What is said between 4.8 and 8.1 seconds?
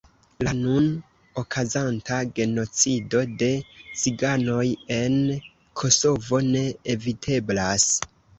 en Kosovo ne eviteblas.